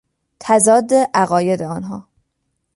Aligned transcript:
تضاد 0.39 0.91
عقاید 1.15 1.61
آنها 1.61 2.07